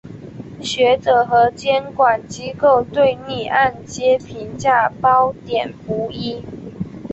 [0.63, 6.41] 学者和监管机构对逆按揭评价褒贬不一。